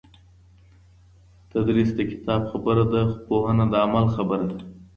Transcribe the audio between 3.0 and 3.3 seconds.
خو